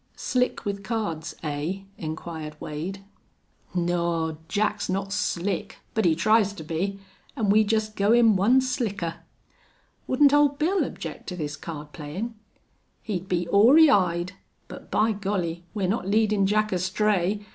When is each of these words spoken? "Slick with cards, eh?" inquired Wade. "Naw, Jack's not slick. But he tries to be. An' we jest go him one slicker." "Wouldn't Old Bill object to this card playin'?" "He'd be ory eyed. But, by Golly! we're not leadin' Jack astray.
"Slick 0.15 0.65
with 0.65 0.83
cards, 0.83 1.35
eh?" 1.43 1.81
inquired 1.95 2.59
Wade. 2.59 3.03
"Naw, 3.75 4.33
Jack's 4.47 4.89
not 4.89 5.13
slick. 5.13 5.77
But 5.93 6.05
he 6.05 6.15
tries 6.15 6.53
to 6.53 6.63
be. 6.63 6.99
An' 7.35 7.51
we 7.51 7.63
jest 7.63 7.95
go 7.95 8.11
him 8.11 8.35
one 8.35 8.61
slicker." 8.61 9.17
"Wouldn't 10.07 10.33
Old 10.33 10.57
Bill 10.57 10.83
object 10.83 11.27
to 11.27 11.35
this 11.35 11.55
card 11.55 11.91
playin'?" 11.93 12.33
"He'd 13.03 13.29
be 13.29 13.45
ory 13.49 13.91
eyed. 13.91 14.31
But, 14.67 14.89
by 14.89 15.11
Golly! 15.11 15.65
we're 15.75 15.87
not 15.87 16.07
leadin' 16.07 16.47
Jack 16.47 16.71
astray. 16.71 17.45